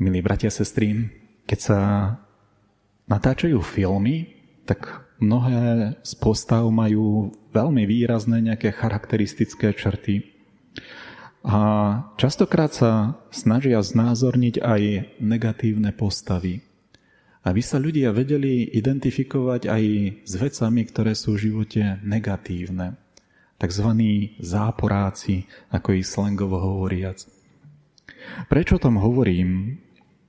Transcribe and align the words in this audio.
Milí 0.00 0.24
bratia 0.24 0.48
a 0.48 0.56
sestry, 0.56 1.12
keď 1.44 1.58
sa 1.60 1.78
natáčajú 3.04 3.60
filmy, 3.60 4.32
tak 4.64 5.04
mnohé 5.20 5.92
z 6.00 6.12
postav 6.16 6.64
majú 6.72 7.36
veľmi 7.52 7.84
výrazné 7.84 8.40
nejaké 8.40 8.72
charakteristické 8.72 9.76
črty. 9.76 10.24
A 11.44 11.60
častokrát 12.16 12.72
sa 12.72 13.20
snažia 13.28 13.84
znázorniť 13.84 14.64
aj 14.64 14.80
negatívne 15.20 15.92
postavy. 15.92 16.64
Aby 17.44 17.60
sa 17.60 17.76
ľudia 17.76 18.16
vedeli 18.16 18.72
identifikovať 18.72 19.68
aj 19.68 19.84
s 20.24 20.32
vecami, 20.32 20.80
ktoré 20.88 21.12
sú 21.12 21.36
v 21.36 21.52
živote 21.52 22.00
negatívne. 22.00 22.96
Takzvaní 23.60 24.40
záporáci, 24.40 25.44
ako 25.68 25.92
ich 25.92 26.08
slangovo 26.08 26.56
hovoriac. 26.56 27.20
Prečo 28.48 28.80
tom 28.80 28.96
hovorím? 28.96 29.76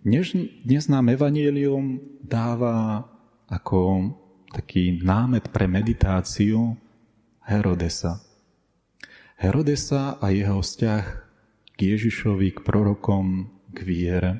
Dnes, 0.01 0.33
dnes 0.65 0.89
nám 0.89 1.13
Evangelium 1.13 2.01
dáva 2.25 3.05
ako 3.45 4.09
taký 4.49 4.97
námet 4.97 5.53
pre 5.53 5.69
meditáciu 5.69 6.73
Herodesa. 7.45 8.17
Herodesa 9.37 10.17
a 10.17 10.33
jeho 10.33 10.57
vzťah 10.57 11.05
k 11.77 11.79
Ježišovi, 11.93 12.49
k 12.49 12.59
prorokom, 12.65 13.53
k 13.69 13.77
viere. 13.85 14.31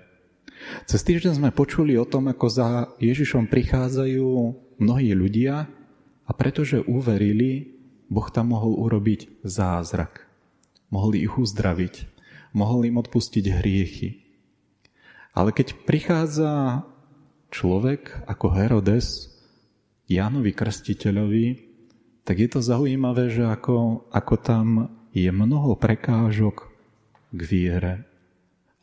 Cez 0.90 1.06
týždeň 1.06 1.38
sme 1.38 1.54
počuli 1.54 1.94
o 1.94 2.10
tom, 2.10 2.34
ako 2.34 2.48
za 2.50 2.70
Ježišom 2.98 3.46
prichádzajú 3.46 4.30
mnohí 4.82 5.14
ľudia 5.14 5.70
a 6.26 6.32
pretože 6.34 6.82
uverili, 6.90 7.70
Boh 8.10 8.26
tam 8.34 8.58
mohol 8.58 8.82
urobiť 8.82 9.46
zázrak. 9.46 10.26
Mohli 10.90 11.22
ich 11.22 11.38
uzdraviť, 11.38 12.10
mohol 12.58 12.90
im 12.90 12.98
odpustiť 12.98 13.46
hriechy. 13.62 14.31
Ale 15.32 15.56
keď 15.56 15.88
prichádza 15.88 16.84
človek 17.52 18.28
ako 18.28 18.48
Herodes 18.52 19.32
Jánovi 20.12 20.52
Krstiteľovi, 20.52 21.46
tak 22.28 22.36
je 22.38 22.50
to 22.52 22.60
zaujímavé, 22.60 23.32
že 23.32 23.48
ako, 23.48 24.08
ako 24.12 24.36
tam 24.40 24.68
je 25.16 25.32
mnoho 25.32 25.80
prekážok 25.80 26.68
k 27.32 27.42
viere. 27.48 27.94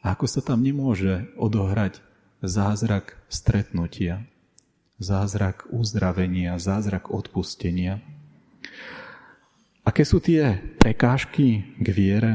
A 0.01 0.17
ako 0.17 0.25
sa 0.25 0.41
tam 0.41 0.65
nemôže 0.65 1.29
odohrať 1.37 2.01
zázrak 2.41 3.19
stretnutia, 3.29 4.25
zázrak 4.97 5.69
uzdravenia, 5.69 6.57
zázrak 6.57 7.13
odpustenia. 7.13 8.01
Aké 9.85 10.05
sú 10.05 10.21
tie 10.21 10.61
prekážky 10.81 11.77
k 11.77 11.89
viere? 11.93 12.33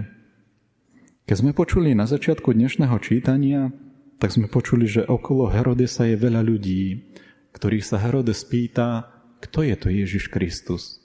Keď 1.24 1.36
sme 1.40 1.52
počuli 1.56 1.96
na 1.96 2.04
začiatku 2.04 2.52
dnešného 2.52 2.98
čítania, 3.00 3.72
tak 4.24 4.32
sme 4.32 4.48
počuli, 4.48 4.88
že 4.88 5.04
okolo 5.04 5.52
Herodesa 5.52 6.08
je 6.08 6.16
veľa 6.16 6.48
ľudí, 6.48 7.12
ktorých 7.52 7.84
sa 7.84 8.00
Herodes 8.00 8.48
pýta, 8.48 9.12
kto 9.44 9.68
je 9.68 9.76
to 9.76 9.92
Ježiš 9.92 10.32
Kristus. 10.32 11.04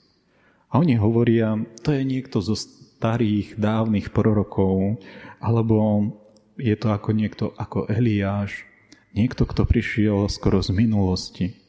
A 0.71 0.79
oni 0.79 0.95
hovoria, 0.95 1.59
to 1.83 1.91
je 1.91 2.07
niekto 2.07 2.39
zo 2.39 2.55
starých, 2.55 3.59
dávnych 3.59 4.15
prorokov, 4.15 5.03
alebo 5.43 6.07
je 6.55 6.71
to 6.79 6.95
ako 6.95 7.11
niekto 7.11 7.51
ako 7.59 7.91
Eliáš, 7.91 8.63
niekto, 9.11 9.43
kto 9.43 9.67
prišiel 9.67 10.31
skoro 10.31 10.63
z 10.63 10.71
minulosti. 10.71 11.59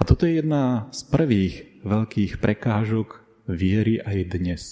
A 0.00 0.08
toto 0.08 0.24
je 0.24 0.40
jedna 0.40 0.88
z 0.96 1.12
prvých 1.12 1.84
veľkých 1.84 2.40
prekážok 2.40 3.20
viery 3.52 4.00
aj 4.00 4.32
dnes. 4.32 4.62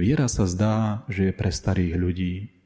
Viera 0.00 0.32
sa 0.32 0.48
zdá, 0.48 1.04
že 1.12 1.28
je 1.28 1.36
pre 1.36 1.52
starých 1.52 1.92
ľudí, 2.00 2.59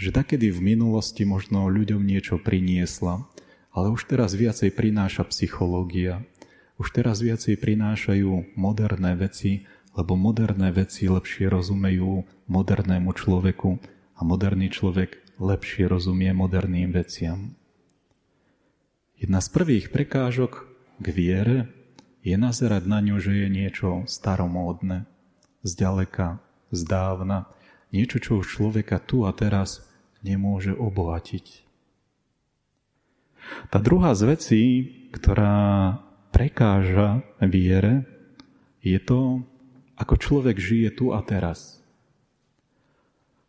že 0.00 0.16
takedy 0.16 0.48
v 0.48 0.72
minulosti 0.72 1.28
možno 1.28 1.68
ľuďom 1.68 2.00
niečo 2.00 2.40
priniesla, 2.40 3.20
ale 3.68 3.92
už 3.92 4.08
teraz 4.08 4.32
viacej 4.32 4.72
prináša 4.72 5.28
psychológia, 5.28 6.24
už 6.80 6.96
teraz 6.96 7.20
viacej 7.20 7.60
prinášajú 7.60 8.56
moderné 8.56 9.12
veci, 9.12 9.68
lebo 9.92 10.16
moderné 10.16 10.72
veci 10.72 11.04
lepšie 11.04 11.52
rozumejú 11.52 12.24
modernému 12.48 13.12
človeku 13.12 13.76
a 14.16 14.20
moderný 14.24 14.72
človek 14.72 15.36
lepšie 15.36 15.84
rozumie 15.84 16.32
moderným 16.32 16.96
veciam. 16.96 17.52
Jedna 19.20 19.44
z 19.44 19.52
prvých 19.52 19.92
prekážok 19.92 20.64
k 20.96 21.06
viere 21.12 21.68
je 22.24 22.40
nazerať 22.40 22.88
na 22.88 23.04
ňu, 23.04 23.20
že 23.20 23.36
je 23.36 23.48
niečo 23.52 24.08
staromódne, 24.08 25.04
zďaleka, 25.60 26.40
zdávna, 26.72 27.52
niečo, 27.92 28.16
čo 28.16 28.40
už 28.40 28.48
človeka 28.48 28.96
tu 28.96 29.28
a 29.28 29.36
teraz 29.36 29.89
nemôže 30.20 30.72
obohatiť. 30.76 31.66
Tá 33.72 33.78
druhá 33.80 34.12
z 34.14 34.22
vecí, 34.28 34.62
ktorá 35.10 35.98
prekáža 36.30 37.24
viere, 37.42 38.06
je 38.80 38.96
to, 39.00 39.44
ako 40.00 40.14
človek 40.16 40.56
žije 40.56 40.96
tu 40.96 41.12
a 41.12 41.20
teraz. 41.20 41.80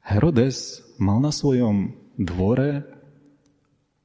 Herodes 0.02 0.82
mal 1.00 1.22
na 1.22 1.30
svojom 1.32 1.94
dvore 2.18 2.84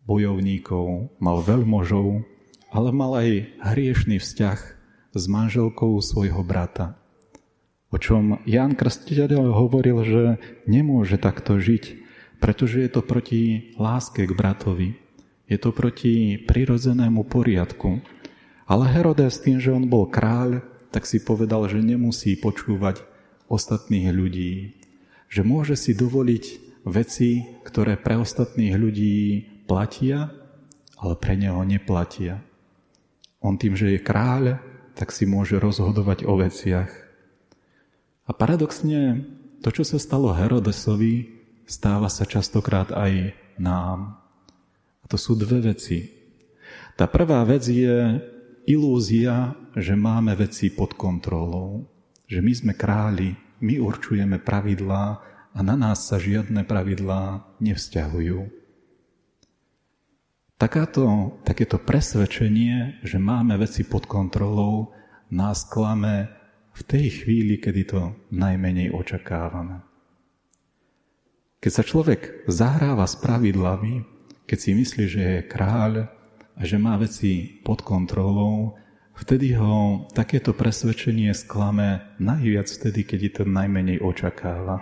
bojovníkov, 0.07 1.11
mal 1.19 1.43
veľmožov, 1.43 2.23
ale 2.71 2.89
mal 2.95 3.19
aj 3.19 3.31
hriešný 3.75 4.23
vzťah 4.23 4.59
s 5.17 5.23
manželkou 5.27 5.99
svojho 5.99 6.45
brata. 6.47 6.95
O 7.91 7.97
čom 7.97 8.39
Ján 8.45 8.77
Krstiteľ 8.77 9.57
hovoril, 9.57 9.99
že 10.05 10.23
nemôže 10.69 11.17
takto 11.17 11.59
žiť, 11.59 12.06
pretože 12.39 12.85
je 12.85 12.91
to 12.93 13.03
proti 13.03 13.73
láske 13.81 14.25
k 14.29 14.33
bratovi. 14.33 14.99
Je 15.47 15.59
to 15.59 15.71
proti 15.71 16.43
prirodzenému 16.43 17.27
poriadku. 17.31 18.03
Ale 18.67 18.91
Herodes 18.91 19.39
tým, 19.39 19.63
že 19.63 19.71
on 19.71 19.87
bol 19.87 20.11
kráľ, 20.11 20.63
tak 20.91 21.07
si 21.07 21.23
povedal, 21.23 21.71
že 21.71 21.79
nemusí 21.79 22.35
počúvať 22.35 23.07
ostatných 23.47 24.11
ľudí. 24.11 24.75
Že 25.31 25.43
môže 25.47 25.75
si 25.79 25.95
dovoliť 25.95 26.45
veci, 26.87 27.47
ktoré 27.63 27.95
pre 27.95 28.19
ostatných 28.19 28.75
ľudí 28.75 29.19
platia, 29.71 30.35
ale 30.99 31.15
pre 31.15 31.39
neho 31.39 31.63
neplatia. 31.63 32.43
On 33.39 33.55
tým, 33.55 33.79
že 33.79 33.95
je 33.95 34.01
kráľ, 34.03 34.59
tak 34.97 35.13
si 35.13 35.29
môže 35.29 35.61
rozhodovať 35.61 36.25
o 36.25 36.41
veciach. 36.41 36.91
A 38.27 38.31
paradoxne, 38.35 39.23
to, 39.63 39.69
čo 39.71 39.87
sa 39.87 40.03
stalo 40.03 40.35
Herodesovi, 40.35 41.36
stáva 41.67 42.07
sa 42.07 42.23
častokrát 42.25 42.95
aj 42.95 43.35
nám. 43.59 44.23
A 45.03 45.05
to 45.11 45.19
sú 45.19 45.35
dve 45.35 45.75
veci. 45.75 46.09
Tá 46.95 47.11
prvá 47.11 47.43
vec 47.45 47.67
je 47.67 48.23
ilúzia, 48.67 49.55
že 49.77 49.93
máme 49.95 50.33
veci 50.39 50.73
pod 50.73 50.95
kontrolou. 50.95 51.87
Že 52.27 52.41
my 52.43 52.53
sme 52.55 52.73
králi, 52.75 53.37
my 53.63 53.79
určujeme 53.79 54.43
pravidlá 54.43 55.05
a 55.55 55.59
na 55.63 55.75
nás 55.79 56.11
sa 56.11 56.19
žiadne 56.19 56.67
pravidlá 56.67 57.55
nevzťahujú. 57.63 58.67
Takáto, 60.57 61.37
takéto 61.45 61.77
presvedčenie, 61.77 63.05
že 63.05 63.21
máme 63.21 63.61
veci 63.61 63.85
pod 63.85 64.09
kontrolou, 64.09 64.89
nás 65.29 65.69
klame 65.69 66.33
v 66.73 66.81
tej 66.85 67.07
chvíli, 67.23 67.61
kedy 67.61 67.83
to 67.85 68.01
najmenej 68.33 68.89
očakávame. 68.89 69.96
Keď 71.67 71.75
sa 71.75 71.83
človek 71.83 72.47
zahráva 72.47 73.11
s 73.11 73.19
pravidlami, 73.19 74.07
keď 74.47 74.59
si 74.63 74.71
myslí, 74.71 75.05
že 75.11 75.23
je 75.27 75.49
kráľ 75.51 76.07
a 76.55 76.63
že 76.63 76.79
má 76.79 76.95
veci 76.95 77.59
pod 77.67 77.83
kontrolou, 77.83 78.79
vtedy 79.19 79.59
ho 79.59 80.07
takéto 80.15 80.55
presvedčenie 80.55 81.35
sklame 81.35 82.07
najviac 82.23 82.71
vtedy, 82.71 83.03
keď 83.03 83.19
je 83.19 83.33
to 83.35 83.45
najmenej 83.51 83.99
očakáva. 83.99 84.79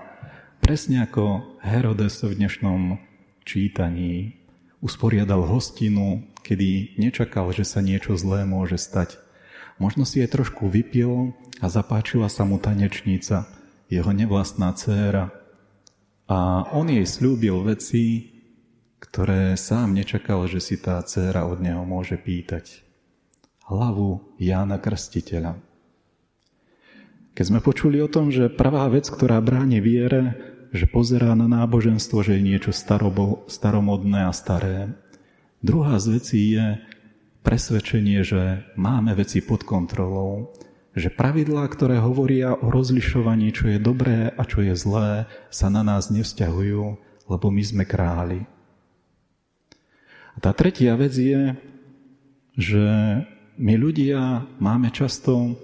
Presne 0.61 1.09
ako 1.09 1.57
Herodes 1.65 2.21
v 2.21 2.37
dnešnom 2.37 3.01
čítaní 3.49 4.37
usporiadal 4.85 5.41
hostinu, 5.41 6.21
kedy 6.45 7.01
nečakal, 7.01 7.49
že 7.57 7.65
sa 7.65 7.81
niečo 7.81 8.13
zlé 8.21 8.45
môže 8.45 8.77
stať. 8.77 9.17
Možno 9.81 10.05
si 10.05 10.21
je 10.21 10.29
trošku 10.29 10.69
vypil 10.69 11.33
a 11.65 11.67
zapáčila 11.73 12.29
sa 12.29 12.45
mu 12.45 12.61
tanečnica, 12.61 13.49
jeho 13.89 14.13
nevlastná 14.13 14.77
dcéra, 14.77 15.44
a 16.25 16.69
on 16.73 16.89
jej 16.89 17.05
slúbil 17.05 17.61
veci, 17.65 18.33
ktoré 18.97 19.61
sám 19.61 19.93
nečakal, 19.93 20.49
že 20.49 20.61
si 20.65 20.81
tá 20.81 20.97
dcéra 21.05 21.45
od 21.45 21.61
neho 21.61 21.85
môže 21.85 22.17
pýtať. 22.17 22.81
Hlavu 23.69 24.37
Jána 24.41 24.81
Krstiteľa. 24.81 25.61
Keď 27.35 27.45
sme 27.45 27.61
počuli 27.61 28.01
o 28.01 28.09
tom, 28.09 28.31
že 28.33 28.53
prvá 28.53 28.89
vec, 28.89 29.11
ktorá 29.11 29.43
bráni 29.45 29.83
viere, 29.83 30.39
že 30.73 30.89
pozerá 30.89 31.37
na 31.37 31.47
náboženstvo, 31.47 32.23
že 32.25 32.39
je 32.39 32.47
niečo 32.47 32.73
staromodné 33.47 34.27
a 34.27 34.33
staré. 34.33 34.95
Druhá 35.61 35.99
z 36.01 36.07
vecí 36.19 36.41
je 36.55 36.79
presvedčenie, 37.45 38.25
že 38.25 38.65
máme 38.75 39.13
veci 39.13 39.45
pod 39.45 39.63
kontrolou, 39.63 40.55
že 40.95 41.11
pravidlá, 41.11 41.67
ktoré 41.67 41.99
hovoria 41.99 42.55
o 42.55 42.71
rozlišovaní, 42.71 43.51
čo 43.51 43.67
je 43.67 43.83
dobré 43.83 44.31
a 44.31 44.43
čo 44.47 44.63
je 44.63 44.79
zlé, 44.79 45.27
sa 45.51 45.67
na 45.67 45.83
nás 45.83 46.09
nevzťahujú, 46.15 46.83
lebo 47.27 47.47
my 47.51 47.63
sme 47.67 47.83
králi. 47.83 48.47
A 50.35 50.39
tá 50.39 50.55
tretia 50.55 50.95
vec 50.95 51.15
je, 51.15 51.55
že 52.55 52.87
my 53.59 53.75
ľudia 53.75 54.47
máme 54.63 54.91
často 54.95 55.59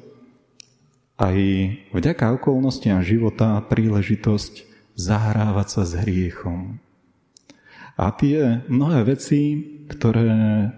aj 1.19 1.37
vďaka 1.95 2.39
okolnostiam 2.39 3.03
života 3.03 3.63
príležitosť 3.67 4.67
zahrávať 4.99 5.67
sa 5.69 5.83
s 5.87 5.93
hriechom. 5.95 6.83
A 8.01 8.09
tie 8.17 8.65
mnohé 8.67 9.05
veci, 9.05 9.61
ktoré 9.91 10.73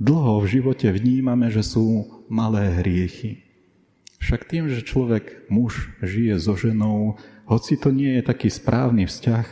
dlho 0.00 0.40
v 0.40 0.46
živote 0.48 0.88
vnímame, 0.88 1.52
že 1.52 1.60
sú 1.60 2.08
malé 2.32 2.72
hriechy. 2.80 3.41
Však 4.22 4.46
tým, 4.46 4.70
že 4.70 4.86
človek, 4.86 5.50
muž, 5.50 5.90
žije 5.98 6.38
so 6.38 6.54
ženou, 6.54 7.18
hoci 7.50 7.74
to 7.74 7.90
nie 7.90 8.16
je 8.16 8.22
taký 8.22 8.54
správny 8.54 9.10
vzťah, 9.10 9.46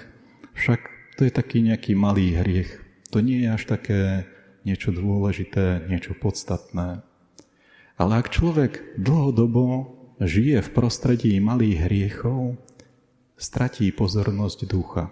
však 0.55 0.81
to 1.19 1.27
je 1.27 1.33
taký 1.35 1.59
nejaký 1.67 1.99
malý 1.99 2.39
hriech. 2.39 2.79
To 3.11 3.19
nie 3.19 3.43
je 3.43 3.49
až 3.51 3.67
také 3.67 4.31
niečo 4.63 4.95
dôležité, 4.95 5.91
niečo 5.91 6.15
podstatné. 6.15 7.03
Ale 7.99 8.13
ak 8.15 8.31
človek 8.31 8.95
dlhodobo 8.95 9.99
žije 10.23 10.63
v 10.63 10.71
prostredí 10.71 11.35
malých 11.43 11.91
hriechov, 11.91 12.55
stratí 13.35 13.91
pozornosť 13.91 14.71
ducha. 14.71 15.11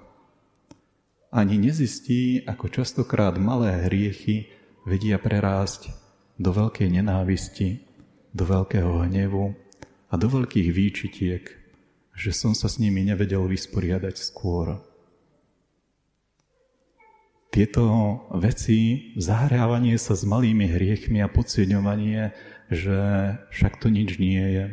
Ani 1.35 1.59
nezistí, 1.59 2.47
ako 2.47 2.71
častokrát 2.71 3.35
malé 3.43 3.91
hriechy 3.91 4.49
vedia 4.87 5.19
prerásť 5.19 5.91
do 6.39 6.55
veľkej 6.55 6.89
nenávisti, 6.89 7.88
do 8.33 8.45
veľkého 8.45 9.09
hnevu 9.09 9.57
a 10.09 10.15
do 10.17 10.27
veľkých 10.29 10.69
výčitiek, 10.73 11.45
že 12.17 12.31
som 12.35 12.53
sa 12.53 12.67
s 12.67 12.81
nimi 12.83 13.05
nevedel 13.05 13.45
vysporiadať 13.47 14.17
skôr. 14.19 14.81
Tieto 17.49 17.85
veci, 18.37 19.13
zahrávanie 19.17 19.97
sa 19.97 20.13
s 20.13 20.23
malými 20.23 20.69
hriechmi 20.69 21.25
a 21.25 21.33
podceňovanie, 21.33 22.37
že 22.69 22.99
však 23.49 23.81
to 23.81 23.89
nič 23.89 24.21
nie 24.21 24.45
je, 24.53 24.65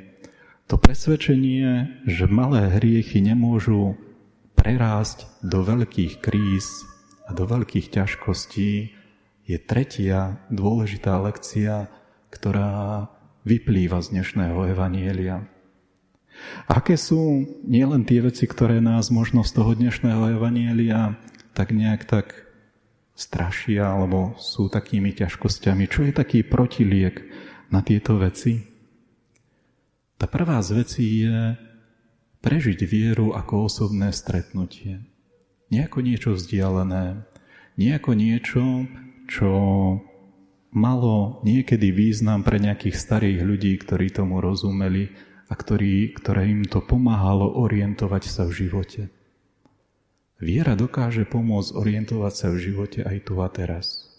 to 0.66 0.82
presvedčenie, 0.82 2.02
že 2.10 2.26
malé 2.26 2.74
hriechy 2.74 3.22
nemôžu 3.22 3.94
prerásť 4.58 5.30
do 5.46 5.62
veľkých 5.62 6.26
kríz 6.26 6.90
a 7.30 7.38
do 7.38 7.46
veľkých 7.46 7.94
ťažkostí 7.94 8.90
je 9.46 9.58
tretia 9.62 10.42
dôležitá 10.50 11.22
lekcia, 11.22 11.86
ktorá 12.34 13.06
vyplýva 13.46 14.02
z 14.02 14.18
dnešného 14.18 14.74
evanielia. 14.74 15.46
Aké 16.68 17.00
sú 17.00 17.48
nielen 17.64 18.04
tie 18.04 18.20
veci, 18.20 18.44
ktoré 18.50 18.84
nás 18.84 19.14
možno 19.14 19.46
z 19.46 19.56
toho 19.56 19.72
dnešného 19.78 20.36
evanielia 20.36 21.16
tak 21.56 21.72
nejak 21.72 22.04
tak 22.04 22.28
strašia 23.16 23.88
alebo 23.88 24.36
sú 24.42 24.68
takými 24.68 25.16
ťažkosťami? 25.16 25.88
Čo 25.88 26.10
je 26.10 26.12
taký 26.12 26.44
protiliek 26.44 27.24
na 27.72 27.80
tieto 27.80 28.20
veci? 28.20 28.60
Tá 30.20 30.28
prvá 30.28 30.60
z 30.60 30.70
vecí 30.76 31.06
je 31.24 31.56
prežiť 32.44 32.80
vieru 32.84 33.32
ako 33.32 33.72
osobné 33.72 34.12
stretnutie. 34.12 35.06
Nie 35.72 35.88
ako 35.88 36.04
niečo 36.04 36.30
vzdialené, 36.36 37.24
nie 37.80 37.92
ako 37.96 38.12
niečo, 38.14 38.64
čo 39.26 39.50
malo 40.76 41.40
niekedy 41.48 41.96
význam 41.96 42.44
pre 42.44 42.60
nejakých 42.60 43.00
starých 43.00 43.40
ľudí, 43.42 43.74
ktorí 43.80 44.12
tomu 44.12 44.44
rozumeli 44.44 45.16
a 45.48 45.54
ktorí, 45.56 46.12
ktoré 46.12 46.52
im 46.52 46.68
to 46.68 46.84
pomáhalo 46.84 47.48
orientovať 47.64 48.24
sa 48.28 48.44
v 48.44 48.68
živote. 48.68 49.08
Viera 50.36 50.76
dokáže 50.76 51.24
pomôcť 51.24 51.80
orientovať 51.80 52.34
sa 52.36 52.48
v 52.52 52.58
živote 52.60 53.00
aj 53.08 53.18
tu 53.24 53.40
a 53.40 53.48
teraz. 53.48 54.12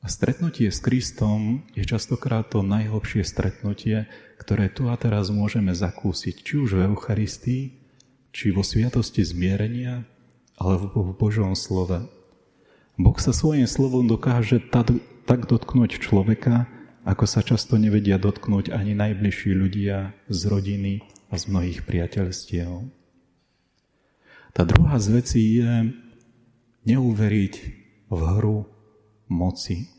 A 0.00 0.08
stretnutie 0.08 0.72
s 0.72 0.80
Kristom 0.80 1.64
je 1.76 1.84
častokrát 1.84 2.48
to 2.48 2.64
najhlbšie 2.64 3.24
stretnutie, 3.24 4.08
ktoré 4.40 4.72
tu 4.72 4.88
a 4.88 4.96
teraz 4.96 5.28
môžeme 5.28 5.76
zakúsiť, 5.76 6.44
či 6.44 6.54
už 6.60 6.76
v 6.76 6.84
Eucharistii, 6.92 7.76
či 8.32 8.52
vo 8.52 8.64
sviatosti 8.64 9.24
zmierenia, 9.24 10.04
alebo 10.56 11.12
v 11.12 11.16
Božom 11.16 11.52
slove. 11.56 12.04
Boh 13.00 13.18
sa 13.18 13.32
svojím 13.32 13.66
slovom 13.66 14.06
dokáže 14.06 14.60
tak 15.24 15.48
dotknúť 15.48 16.00
človeka, 16.00 16.68
ako 17.04 17.24
sa 17.28 17.44
často 17.44 17.76
nevedia 17.76 18.16
dotknúť 18.16 18.72
ani 18.72 18.96
najbližší 18.96 19.52
ľudia 19.52 20.16
z 20.28 20.40
rodiny 20.48 21.04
a 21.28 21.34
z 21.36 21.44
mnohých 21.52 21.80
priateľstiev. 21.84 22.88
Tá 24.54 24.62
druhá 24.62 24.96
z 25.02 25.08
vecí 25.12 25.42
je 25.60 25.92
neuveriť 26.86 27.54
v 28.08 28.20
hru 28.38 28.68
moci, 29.28 29.90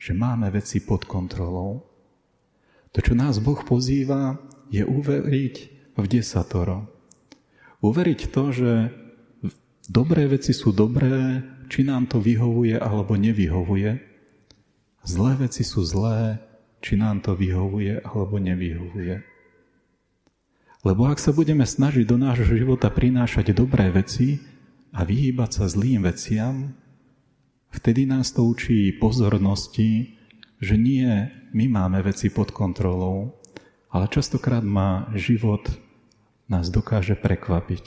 že 0.00 0.16
máme 0.16 0.48
veci 0.50 0.80
pod 0.80 1.04
kontrolou. 1.04 1.84
To, 2.90 2.98
čo 2.98 3.14
nás 3.14 3.38
Boh 3.38 3.60
pozýva, 3.60 4.40
je 4.72 4.82
uveriť 4.82 5.56
v 5.94 6.04
desatoro. 6.08 6.88
Uveriť 7.84 8.20
to, 8.32 8.44
že 8.50 8.72
dobré 9.86 10.26
veci 10.26 10.50
sú 10.56 10.74
dobré, 10.74 11.44
či 11.70 11.86
nám 11.86 12.10
to 12.10 12.18
vyhovuje 12.18 12.74
alebo 12.78 13.14
nevyhovuje. 13.14 14.09
Zlé 15.04 15.32
veci 15.40 15.64
sú 15.64 15.80
zlé, 15.84 16.40
či 16.80 16.96
nám 16.96 17.24
to 17.24 17.36
vyhovuje 17.36 18.00
alebo 18.04 18.36
nevyhovuje. 18.40 19.20
Lebo 20.80 21.12
ak 21.12 21.20
sa 21.20 21.36
budeme 21.36 21.68
snažiť 21.68 22.08
do 22.08 22.16
nášho 22.16 22.56
života 22.56 22.88
prinášať 22.88 23.52
dobré 23.52 23.92
veci 23.92 24.40
a 24.96 25.04
vyhýbať 25.04 25.50
sa 25.60 25.64
zlým 25.68 26.08
veciam, 26.08 26.72
vtedy 27.68 28.08
nás 28.08 28.32
to 28.32 28.48
učí 28.48 28.96
pozornosti, 28.96 30.16
že 30.56 30.80
nie 30.80 31.28
my 31.52 31.68
máme 31.68 32.00
veci 32.00 32.32
pod 32.32 32.52
kontrolou, 32.52 33.36
ale 33.92 34.08
častokrát 34.08 34.64
má 34.64 35.12
život 35.12 35.68
nás 36.48 36.72
dokáže 36.72 37.14
prekvapiť. 37.14 37.84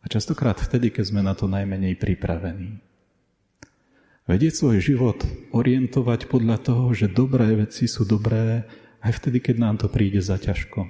A 0.00 0.06
častokrát 0.06 0.56
vtedy, 0.62 0.94
keď 0.94 1.04
sme 1.10 1.20
na 1.26 1.34
to 1.34 1.50
najmenej 1.50 1.98
pripravení. 1.98 2.85
Vedieť 4.26 4.58
svoj 4.58 4.82
život 4.82 5.22
orientovať 5.54 6.26
podľa 6.26 6.58
toho, 6.58 6.90
že 6.90 7.06
dobré 7.06 7.46
veci 7.62 7.86
sú 7.86 8.02
dobré 8.02 8.66
aj 8.98 9.22
vtedy, 9.22 9.38
keď 9.38 9.56
nám 9.62 9.78
to 9.78 9.86
príde 9.86 10.18
za 10.18 10.34
ťažko. 10.34 10.82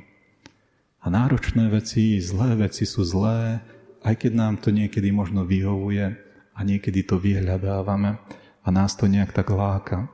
A 1.05 1.07
náročné 1.13 1.69
veci, 1.69 2.17
zlé 2.17 2.57
veci 2.57 2.89
sú 2.89 3.05
zlé, 3.05 3.61
aj 4.01 4.25
keď 4.25 4.33
nám 4.33 4.55
to 4.65 4.73
niekedy 4.73 5.13
možno 5.13 5.45
vyhovuje 5.45 6.17
a 6.57 6.59
niekedy 6.65 7.05
to 7.05 7.21
vyhľadávame 7.21 8.17
a 8.65 8.69
nás 8.73 8.97
to 8.97 9.05
nejak 9.05 9.37
tak 9.37 9.53
láka. 9.53 10.09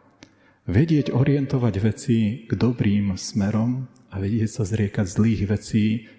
Vedieť 0.67 1.15
orientovať 1.15 1.75
veci 1.79 2.43
k 2.43 2.51
dobrým 2.59 3.15
smerom 3.15 3.87
a 4.11 4.19
vedieť 4.19 4.51
sa 4.51 4.63
zriekať 4.67 5.07
zlých 5.07 5.43
vecí, 5.47 6.11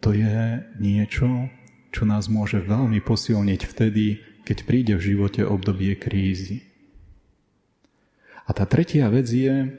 to 0.00 0.16
je 0.16 0.64
niečo, 0.80 1.52
čo 1.92 2.08
nás 2.08 2.32
môže 2.32 2.56
veľmi 2.64 3.04
posilniť 3.04 3.60
vtedy, 3.68 4.29
keď 4.50 4.66
príde 4.66 4.98
v 4.98 5.14
živote 5.14 5.46
obdobie 5.46 5.94
krízy. 5.94 6.66
A 8.42 8.50
tá 8.50 8.66
tretia 8.66 9.06
vec 9.06 9.30
je 9.30 9.70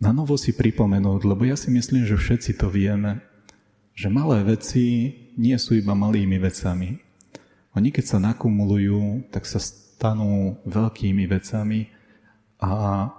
na 0.00 0.16
novo 0.16 0.40
si 0.40 0.56
pripomenúť, 0.56 1.28
lebo 1.28 1.44
ja 1.44 1.60
si 1.60 1.68
myslím, 1.68 2.08
že 2.08 2.16
všetci 2.16 2.56
to 2.56 2.72
vieme, 2.72 3.20
že 3.92 4.08
malé 4.08 4.40
veci 4.48 5.12
nie 5.36 5.52
sú 5.60 5.76
iba 5.76 5.92
malými 5.92 6.40
vecami. 6.40 6.96
Oni 7.76 7.92
keď 7.92 8.16
sa 8.16 8.18
nakumulujú, 8.18 9.28
tak 9.28 9.44
sa 9.44 9.60
stanú 9.60 10.56
veľkými 10.64 11.28
vecami 11.28 11.92
a 12.64 12.72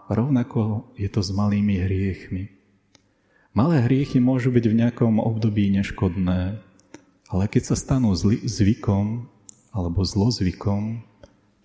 rovnako 0.10 0.90
je 0.98 1.06
to 1.06 1.22
s 1.22 1.30
malými 1.30 1.78
hriechmi. 1.86 2.50
Malé 3.54 3.86
hriechy 3.86 4.18
môžu 4.18 4.50
byť 4.50 4.66
v 4.66 4.78
nejakom 4.82 5.22
období 5.22 5.70
neškodné, 5.70 6.58
ale 7.30 7.44
keď 7.46 7.64
sa 7.70 7.76
stanú 7.78 8.18
zvykom 8.18 9.30
alebo 9.74 10.06
zlozvykom, 10.06 11.02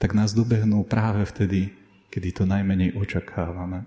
tak 0.00 0.16
nás 0.16 0.32
dobehnú 0.32 0.82
práve 0.88 1.28
vtedy, 1.28 1.76
kedy 2.08 2.28
to 2.32 2.44
najmenej 2.48 2.96
očakávame. 2.96 3.84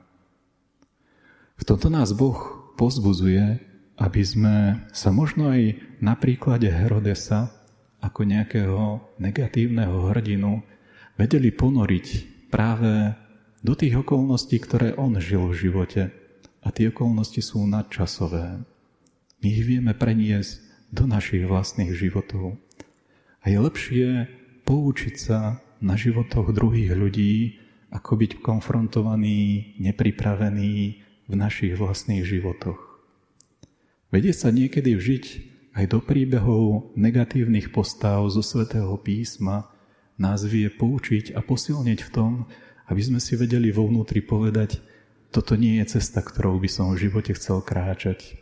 V 1.57 1.63
tomto 1.65 1.89
nás 1.89 2.13
Boh 2.13 2.37
pozbuzuje, 2.77 3.59
aby 4.01 4.21
sme 4.25 4.55
sa 4.93 5.13
možno 5.13 5.49
aj 5.53 5.77
na 6.01 6.17
príklade 6.17 6.69
Herodesa 6.69 7.53
ako 8.01 8.25
nejakého 8.25 9.13
negatívneho 9.21 10.09
hrdinu 10.09 10.65
vedeli 11.21 11.53
ponoriť 11.53 12.07
práve 12.49 13.13
do 13.61 13.77
tých 13.77 14.01
okolností, 14.01 14.57
ktoré 14.57 14.97
on 14.97 15.21
žil 15.21 15.53
v 15.53 15.69
živote. 15.69 16.03
A 16.61 16.73
tie 16.73 16.89
okolnosti 16.89 17.41
sú 17.41 17.65
nadčasové. 17.65 18.61
My 19.41 19.47
ich 19.49 19.65
vieme 19.65 19.93
preniesť 19.93 20.61
do 20.93 21.05
našich 21.05 21.45
vlastných 21.45 21.93
životov. 21.93 22.57
A 23.41 23.49
je 23.49 23.57
lepšie 23.57 24.07
poučiť 24.63 25.15
sa 25.17 25.61
na 25.81 25.97
životoch 25.97 26.53
druhých 26.53 26.93
ľudí, 26.93 27.57
ako 27.89 28.15
byť 28.21 28.31
konfrontovaný, 28.39 29.73
nepripravený 29.81 30.73
v 31.27 31.33
našich 31.33 31.73
vlastných 31.75 32.23
životoch. 32.23 32.79
Vedieť 34.13 34.35
sa 34.45 34.49
niekedy 34.53 34.95
vžiť 34.95 35.25
aj 35.73 35.85
do 35.87 35.99
príbehov 36.03 36.93
negatívnych 36.99 37.71
postav 37.71 38.27
zo 38.27 38.43
svätého 38.43 38.91
písma 38.99 39.71
nás 40.19 40.43
vie 40.43 40.67
poučiť 40.69 41.33
a 41.33 41.39
posilniť 41.41 41.99
v 42.05 42.13
tom, 42.13 42.31
aby 42.91 43.01
sme 43.01 43.19
si 43.23 43.39
vedeli 43.39 43.71
vo 43.71 43.87
vnútri 43.87 44.19
povedať, 44.19 44.83
toto 45.31 45.55
nie 45.55 45.79
je 45.79 45.97
cesta, 45.97 46.19
ktorou 46.19 46.59
by 46.59 46.67
som 46.67 46.91
v 46.91 47.07
živote 47.07 47.31
chcel 47.39 47.63
kráčať. 47.63 48.35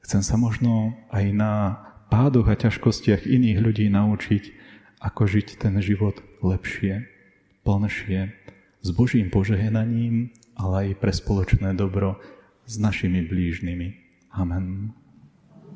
Chcem 0.00 0.24
sa 0.24 0.40
možno 0.40 0.96
aj 1.12 1.24
na 1.36 1.52
pádoch 2.10 2.50
a 2.50 2.58
ťažkostiach 2.58 3.24
iných 3.24 3.58
ľudí 3.62 3.86
naučiť, 3.88 4.44
ako 5.00 5.22
žiť 5.24 5.62
ten 5.62 5.78
život 5.80 6.20
lepšie, 6.42 7.06
plnšie, 7.64 8.20
s 8.80 8.88
Božím 8.92 9.30
požehnaním, 9.30 10.34
ale 10.58 10.92
aj 10.92 11.00
pre 11.00 11.12
spoločné 11.14 11.72
dobro 11.78 12.20
s 12.66 12.76
našimi 12.76 13.24
blížnymi. 13.24 13.88
Amen. 14.36 14.92